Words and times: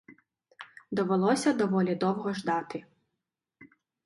Довелося 0.91 1.53
доволі 1.53 1.95
довго 1.95 2.33
ждати. 2.33 2.85